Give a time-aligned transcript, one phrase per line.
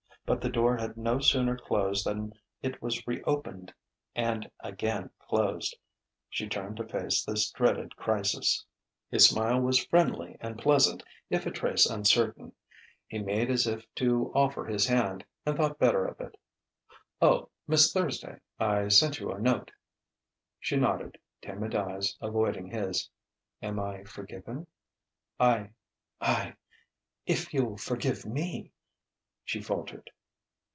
[0.23, 3.73] But the door had no sooner closed than it was re opened
[4.15, 5.75] and again closed.
[6.29, 8.63] She turned to face this dreaded crisis.
[9.09, 12.53] His smile was friendly and pleasant if a trace uncertain.
[13.07, 16.39] He made as if to offer his hand, and thought better of it.
[17.21, 18.37] "Oh, Miss Thursday....
[18.57, 19.69] I sent you a note...."
[20.61, 23.09] She nodded, timid eyes avoiding his.
[23.61, 24.67] "Am I forgiven?"
[25.41, 25.71] "I
[26.21, 26.55] I
[27.25, 28.71] if you'll forgive me"
[29.43, 30.09] she faltered.